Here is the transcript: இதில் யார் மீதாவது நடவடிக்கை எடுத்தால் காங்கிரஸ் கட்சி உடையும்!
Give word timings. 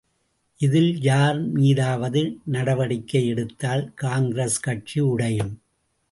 இதில் 0.59 1.01
யார் 1.01 1.39
மீதாவது 1.49 2.21
நடவடிக்கை 2.45 3.27
எடுத்தால் 3.27 3.93
காங்கிரஸ் 3.93 4.59
கட்சி 4.59 4.99
உடையும்! 5.01 5.53